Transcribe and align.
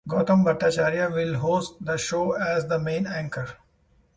Goutam 0.09 0.43
Bhattacharya 0.43 1.13
will 1.13 1.35
host 1.37 1.75
the 1.79 1.95
show 1.95 2.31
as 2.31 2.65
the 2.65 2.79
main 2.79 3.05
anchor. 3.05 3.47